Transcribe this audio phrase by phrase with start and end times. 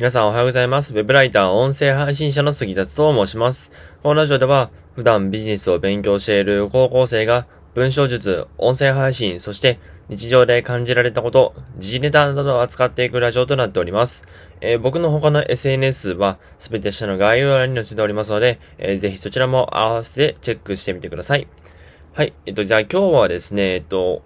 [0.00, 0.94] 皆さんおはようございます。
[0.94, 3.70] ウェブライター、音声配信者の杉達と申します。
[4.02, 9.78] このラジオでは、普段ビジネスを勉強している高校生が、文章術、音声配信、そして
[10.08, 14.26] 日常で感じられたこと、時事ネタなどを扱っていくラジオとなっております。
[14.62, 21.46] えー僕の他の SNS は、すべて下の概要欄に載せておりますので、えーぜひそちらも合わせてチェックしてみてください。
[22.14, 22.32] はい。
[22.46, 24.22] えっと、じゃあ今日はですね、えっと、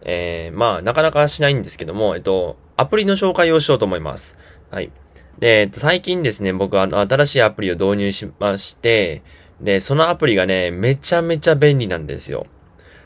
[0.00, 4.38] えー、まあ、なかなかしないんですけども、えっと、アプリの紹介をしようと思います。
[4.70, 4.90] はい。
[5.38, 9.22] で、えっと、最近ですね、僕は新しいアプリを導入しまして、
[9.60, 12.46] で、そのアプリがね、めちゃめちゃ便利なんですよ。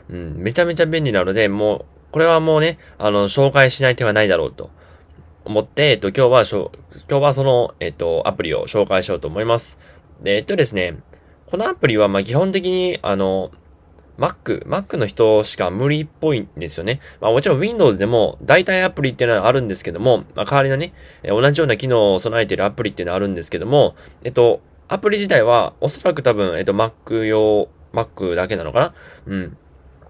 [0.09, 4.71] うん、めちゃめちゃ便利なので、もう、これはもうね、あの、紹介しない手はないだろうと
[5.45, 6.71] 思って、えっと、今日はしょ、
[7.09, 9.79] 今日はその、えっと、アプリを紹介しようと思います。
[10.21, 10.97] で、えっとですね、
[11.47, 13.51] このアプリは、ま、基本的に、あの、
[14.23, 17.01] Mac、Mac の人しか無理っぽいんですよね。
[17.19, 28.93] まあもちろん Windows でも代替アプリっていうのはあるんですけども、まあ代わりのね、同じような機能を備えているアプリっていうのはあるんですけども、えっと、アプリ自体はおそらく多分、えっと Mac 用、Mac だけなのかな？
[29.27, 29.57] うん。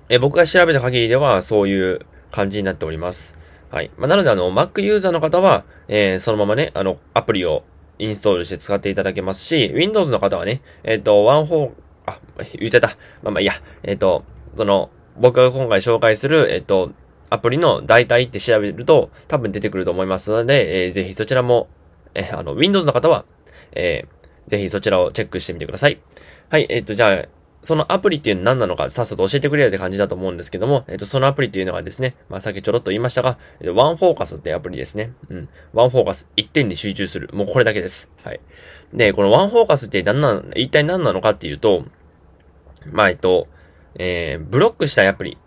[0.09, 3.39] え僕が調べた限りではそういう感じになっております。
[3.71, 3.89] はい。
[3.97, 7.63] まあなのであの、Mac ユーザーの方は、えーそのままね、あの、アプリを
[7.99, 11.71] インストールして使っていただけますし、Windows の方はね、えっ、と、ワンフォー、
[12.37, 12.89] あ、言っちゃった。
[13.21, 13.53] まあまあいいや。
[13.83, 14.23] えっ、と、
[14.55, 16.91] その、僕が今回紹介する、えっ、と、
[17.29, 21.67] アプリの代替って調べると多分出てくると思いますので、えーぜひそちらも、
[22.13, 23.25] えーあの、Windows の方は、
[23.71, 25.99] えーぜひそちらをチェックしてみてください。
[26.49, 27.25] はい、えっ、と、じゃあ、
[27.63, 35.13] そのアプリっていうのは何なのかさっさと教えてくれよって感じだと思うんですけども、えっ、と、そのアプリっていうのがですね、まあさっきちょろっと言いましたが、えーワンフォーカスってアプリですね。
[35.29, 35.49] うん。
[35.71, 37.29] ワンフォーカス、一点に集中する。
[37.33, 38.11] もうこれだけです。
[38.23, 38.41] はい。
[38.93, 41.85] で、このワンフォーカスって何なん、一体何なのかっていうと、
[42.91, 43.47] まあ、えっと、
[43.95, 45.37] えー、ブロックしたアプリ。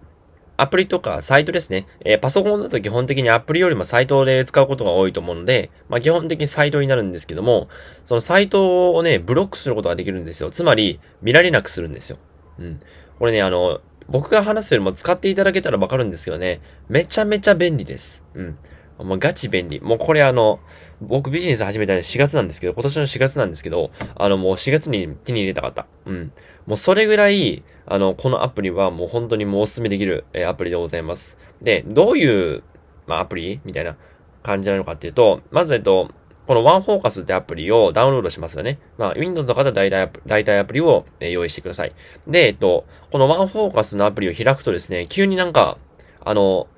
[0.59, 1.87] アプリとかサイトですね。
[2.05, 7.69] えーパソコンだと基本的にアプリよりもサイトで使うことが多いと思うので、まあ基本的にサイトになるんですけども、
[8.05, 10.51] そのサイトをね、ブロックすることができるんですよ。
[10.51, 12.19] つまり、見られなくするんですよ。
[12.59, 12.81] うん。
[13.19, 18.23] これね、あの、僕が話すよりも使っていただけたらわかるんですけどね、めちゃめちゃ便利です。
[18.35, 18.59] うん。
[18.99, 19.81] もうガチ便利。
[19.81, 20.61] もうこれあの、
[21.01, 25.87] 僕ビジネス始めたの4月なんですけど、今年の4月なんですけど、あのもう4月に手に入れたかった。
[26.07, 26.33] うん。
[26.67, 31.39] もうそれぐらい、あの、このアプリはもう本当にもうお勧めできる、えーアプリでございます。
[31.63, 32.63] で、どういう、
[33.07, 33.97] まあ、アプリみたいな
[34.43, 36.11] 感じなのかっていうと、まずえっと、
[36.47, 38.79] このワンフォーカスってアプリをダウンロードしますよね。
[38.99, 41.93] まあ、Windows の方は代替アプ代替アプリを、えー用意してください。
[42.27, 45.79] で、えっと、このワンフォーカスのアプリを開くとですね、急になんか、
[46.25, 46.69] あの、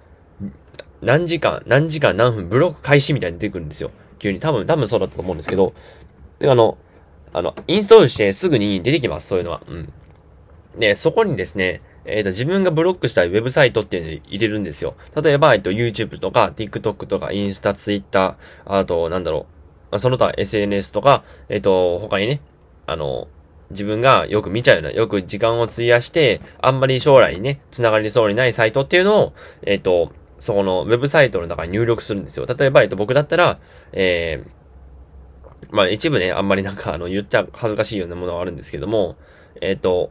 [1.03, 3.91] 何時間、何時間何分、ブロック開始みたいに出てくるんですよ。
[4.19, 4.41] 急に。
[4.41, 5.73] 多分、多分そうだったと思うんですけど。
[6.39, 6.79] で、あの、
[7.33, 9.63] あの、インストールしてすぐに出てきます、そういうのは。
[9.69, 9.93] うん。
[10.79, 14.95] で、そこにですね、えっ、と、自分がブロックしたウェブサイトっていうのを入れるんですよ。
[15.21, 19.47] 例えば、えっと、YouTube とか、TikTok とか、インスタ、Twitter、あと、なんだろ
[19.93, 22.41] う、その他 SNS とか、えっ、と、他にね、
[22.87, 23.29] あの、
[23.71, 29.33] 自分がよく見ちゃうような、よく時間を費やして、あんまり将来にね、繋がりそうにないサイトっていうのを、
[29.63, 32.47] えっ、と、そこのウェブサイトの中に入力するんですよ。
[32.47, 33.59] 例えば、えっと、僕だったら、
[33.93, 39.17] えー、まあ一部ね、あんまり なんかあの、言っちゃ恥ずかしいようなものはあるんですけども、
[39.61, 40.11] えっ、と、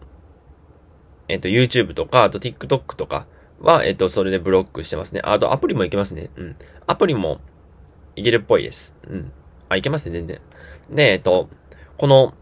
[1.29, 3.27] えっ、と、YouTube とか、あと TikTok とか
[3.59, 5.21] は、えっ、と、それでブロックしてますね。
[5.23, 6.29] あと、アプリもいけますね。
[6.35, 6.55] うん。
[6.85, 7.41] アプリも
[8.15, 8.95] いけるっぽいです。
[9.09, 9.31] うん。
[9.69, 10.39] あ、いけますね、全然。
[10.89, 11.49] で、えっ、と、
[11.97, 12.33] この、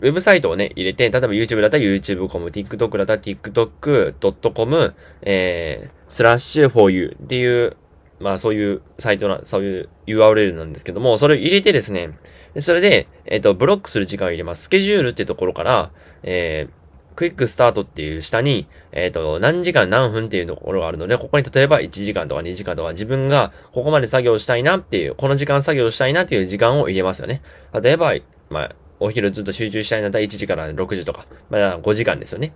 [0.00, 7.76] ウェブサイトをね、入れて、例えば YouTube だったら YouTube.com、TikTok だったら TikTok.com、えー、スラッシュ for you っていう、
[8.18, 12.18] まあそういうサイトな、そういう URL なんですけども、それを入れてですね、
[12.58, 14.64] それで、えっ、と、ブロックする時間を入れます。
[14.64, 27.42] スケジュールってところから、えー、クイックスタートっていう下に、えっ、と、何時間何分っていうところがあるので、ここに例えば1時間とか2時間とか自分がここまで作業したいなっていう、この時間作業したいなっていう時間を入れますよね。
[27.80, 28.14] 例えば、
[28.48, 32.54] まあ、お昼ずっと集中したいんだったら1時から6時とか、まあ5時間ですよね。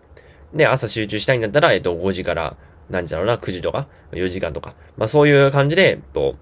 [0.53, 2.57] で、朝集中したいんだったら、えっと、5時から
[2.91, 4.75] 何時だろうな、9時とか、4時間とか。
[4.97, 6.37] まあそういう感じで、えっと、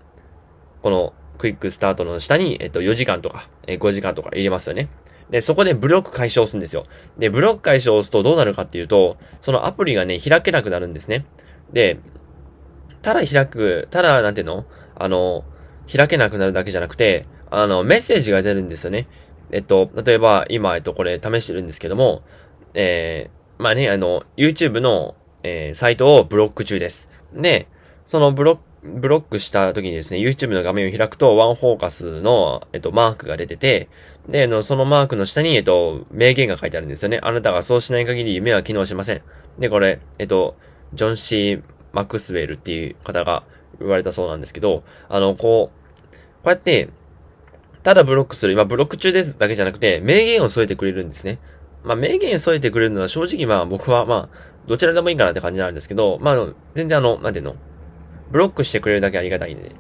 [0.83, 4.89] このクイックスタートの下に、えっと、4時間とか、え5時間とか入れますよね。
[5.31, 6.85] で、そこでブロック解消するんですよ。
[7.17, 11.25] で、ブロック解消を押すとどうなるかっていうと、そのアプリがね、開けなくなるんですね。
[11.73, 11.99] で、
[13.01, 14.67] ただ開く、ただ、なんていうの？
[14.95, 15.45] あの、
[15.91, 19.09] 開けなくなるだけじゃなくて、あの、メッセージが出るんですよね。
[19.53, 22.23] えっと、例えば、今、えっと、これ試してるんですけども、
[22.75, 27.11] えー、まあね、あの、YouTube の、えー、サイトをブロック中です。
[27.35, 27.69] で、
[28.07, 33.89] そのブロック、ブロックした時にですね、YouTube の画面を開くと、ワンフォーカスの、えっと、マークが出てて、
[34.29, 37.21] で、あの、そのマークの下に、えっと、名言が書いてあるんですよね。
[37.23, 39.23] あなたがそうしない限り夢は機能しません。
[39.61, 40.57] で、これ、えっと、
[40.95, 41.63] ジョン・シー・
[41.93, 43.45] マクスウェルっていう方が
[43.79, 46.05] 言われたそうなんですけど、あの、こう、
[46.43, 46.89] こうやって、
[47.83, 51.39] ただブロックする、今ブロック中ですだけじゃなくて、名言を添えてくれるんですね。
[51.85, 54.37] まあ、名言添えてくれるのは正直まあ僕はまあ、
[54.69, 57.57] どちらでもいいかなって感じなんですけど、まあ、全然あの、なんていうの？
[58.31, 59.75] ブロックしてくれるだけありがたいんで、ね。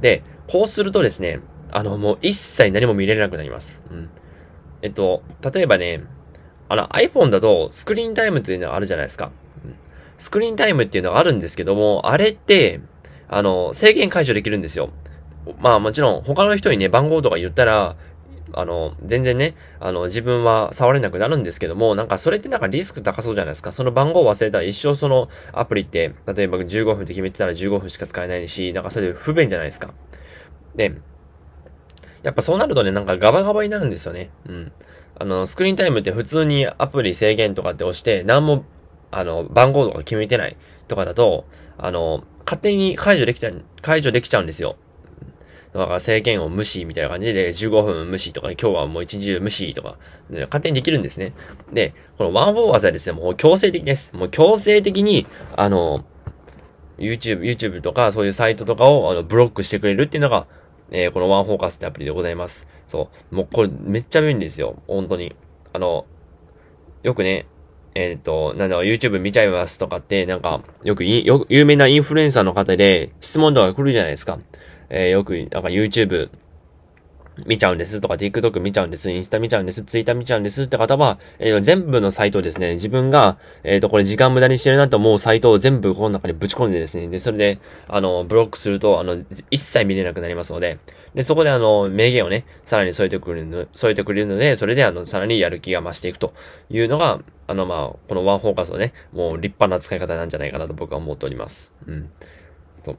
[0.00, 1.40] で、こうするとですね、
[1.70, 3.84] あの、もう一切何も見れなくなります。
[3.90, 4.10] うん。
[4.82, 5.22] えっと、
[5.54, 6.02] 例えばね、
[6.68, 9.30] あの iPhone だとスクリーンタイムっていうのがあるじゃないですか。
[9.64, 9.74] うん、
[10.18, 12.80] スクリーンタイムっていうのがあるんですけども、あれって、
[13.28, 14.90] あの、制限解除できるんですよ。
[15.58, 17.96] まあもちろん他の人にね、番号とか言ったら、
[18.52, 23.72] あの、全然ね、あの、自分は触れなくなるんですけども、なんかそれってなんかリスク高そうじゃないですか。
[23.72, 29.92] その番号を忘れたら一生そのアプリって、例えば15分って決めてたら15分しか使えないし、なんかそれ不便じゃないですか。
[30.74, 30.94] で、
[32.22, 34.30] やっぱそうなるとね、なんかガバガバになるんですよね。
[34.48, 34.72] うん。
[35.18, 38.64] あの、スクリーンタイムって普通にアプリ制限とかって押して、何も、
[39.10, 40.56] あの、番号とか決めてない
[40.88, 41.46] とかだと、
[41.78, 43.50] あの、勝手に解除できた、
[43.82, 44.76] 解除できちゃうんですよ。
[45.76, 49.96] だから制限を無視みたいな感じで15分無視とか、今日はもう一日中無視とか、
[50.30, 51.32] 勝手にできるんですね。
[51.72, 54.12] で、このワンフォーワーズはですね、もう強制的です。
[54.14, 56.04] もう強制的に、あの、
[56.98, 60.46] YouTube、YouTube とかそういうサイトとかをあのブロックしてくれるっていうのが、
[60.90, 62.66] えー、このワンフォーカスってアプリでございます。
[62.86, 63.34] そう。
[63.34, 64.82] もうこれめっちゃ便利ですよ。
[64.86, 65.36] 本当に。
[65.72, 66.06] あの、
[67.02, 67.46] よくね、
[67.94, 74.38] えっ、ー、と、なんだろう、YouTube 見ちゃいますとかって、なんか、よくよ、有名なインフルエンサーの方で質問とか来るじゃないですか。
[74.88, 76.30] えー、よく、なんか YouTube
[77.44, 89.18] 見ちゃうんですとか、TikTok 見ちゃうんです、インスタ見ちゃうんです、Twitter 見ちゃうんですって方は、えー、全部のサイトをですね、自分が、えっ、ー、と、これ時間無駄にしてるなと思うサイトを全部この中にぶち込んでですね、で、それで、あの、ブロックすると、あの、
[89.50, 90.78] 一切見れなくなりますので、
[91.14, 96.32] で、そこであの、名言をね、さらに添えてくれるの、添えてくれるので、それであの、さらにやる気が増していくと
[96.70, 101.72] いうのが、あの、まあ、このワンフォーカスのね、もう立派な使い方なんじゃないかなと僕は思っております。
[101.86, 102.10] うん。
[102.84, 102.98] そう。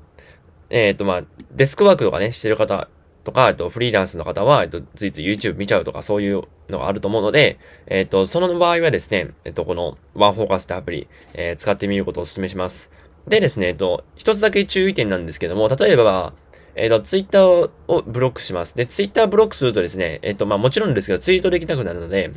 [0.69, 2.89] えっ、ー、と、まあ、デスクワークとかね、してる方
[3.23, 12.91] とか、えっと、フリーランスの方は、えっと、ついつい YouTube 見ちゃうとか、そういうのがあると思うので、えっと、その場合はですね、えっと、この、ワンフォーカスってアプリ、えー、使ってみることをお勧めします。
[13.27, 16.33] でですね、えっと、一つだけ注意点なんですけども、例えば、
[16.75, 18.75] えっ、と、ツイッターをブロックします。
[18.75, 22.31] で、ツイッターブロックするとですね、えっ、と、まあ、もちろんですけど、ツイートできなくなるので、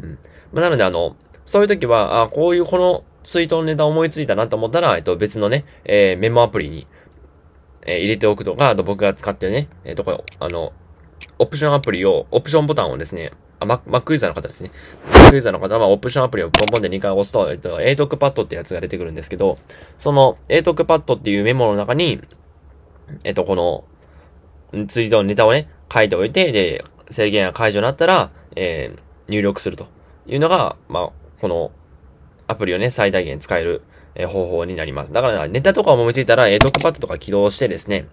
[0.00, 0.18] うん。
[0.52, 6.86] まあ、なので、あの、そういう時は、あ、こういうこのツイートのネタ思いついたなと思ったら、えっと、別のね、えー、メモアプリに、
[7.86, 10.72] え、入れておくとか、あと僕が使ってね、えっ、ー、と、あの、
[11.38, 14.70] オプションアプリを、オプションボタンをですね、あ、Mac、Mac ユーザーの方ですね。
[15.10, 19.58] Mac ユーザーの方は、オプションアプリをポンポンで2回押すと、えっと、a ト o パッドってやつが出てくるんですけど、
[19.98, 22.20] その a ト o パッドっていうメモの中に、
[23.24, 23.84] えっと、この、
[24.86, 29.86] ツイートのネタをね、書いておいて、で、制限が解除になったら、えー、入力すると
[30.26, 31.70] いうのが、まあ、この、
[32.46, 33.82] アプリをね、最大限使える、
[34.14, 35.12] え、方法になります。
[35.12, 38.06] だから、ネタとか思いついたら、えー、ドックパッドとか起動してですね、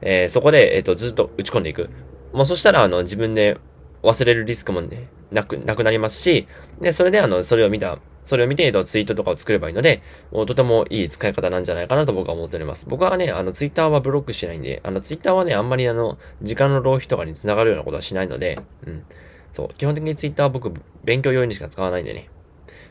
[0.00, 1.90] えー、そこで、えっ、ー、と、ずっと打ち込んでいく。
[2.32, 3.58] もうそしたら、あの、自分で
[4.02, 6.46] 忘れるリスクもね、なく、なくなりますし、
[6.80, 12.86] で、それであの、それを見た、それを見て、えっと、ツイートとかを作ればいいので、もうとてもいい使い方なんじゃないかなと僕は思っております。
[12.88, 19.04] 僕はね、あの、ツイッターはブロックしないんで、あの、ツイッターはね、あんまりあの、時間の浪費とかに繋がるようなことはしないので、うん。
[19.52, 20.72] そう、基本的にツイッターは僕、
[21.04, 22.28] 勉強用にしか使わないんでね。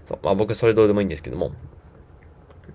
[0.05, 1.51] そう、まあ僕それどうでもいいんですけども。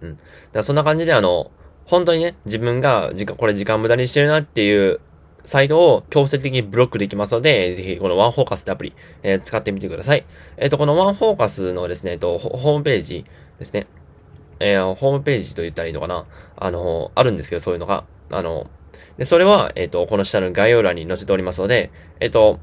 [0.03, 0.17] うん。
[0.17, 0.25] だか
[0.55, 1.51] らそんな感じであの、
[1.87, 5.01] 本当にね、自分が時間、これ時間無駄にしてるなっていう
[5.45, 10.25] サイトを強制的にブロックできますので、ぜひこのワンフォーカスってアプリ、えー、使ってみてください。
[10.57, 13.25] えっ、ー、と、このワンフォーカスのですね、えっ、と、ホームページ
[13.59, 13.87] ですね。
[14.61, 18.05] えー、ホームページと言ったらいいのかなあの、あるんですけど、そういうのが。
[18.31, 18.69] あの、
[19.17, 22.61] で、それは、えっ、と、この下の概要欄に載せておりますので、えっ、と、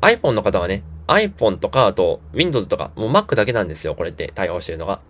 [0.00, 5.00] iPhone の方はね、iPhone とか、あと、Windows とか、もう Mac だけなんですよ、これって対応してるのが。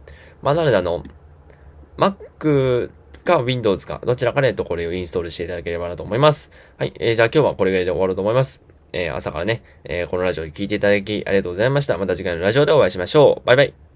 [0.42, 1.04] まあ、なのであの、
[1.96, 2.90] Mac
[3.24, 6.50] か Windows か、どちらかでとこれをインストールしていただければなと思います。
[6.78, 6.92] はい。
[6.98, 8.64] えー、じゃあ今日はこれぐらいで終わろうと思います。
[8.92, 11.96] えー、朝からね、えー、このラジオ聞いていただきありがとうございました。
[11.98, 13.46] また次回のラジオでお会いしましょう。
[13.46, 13.91] バイバイ。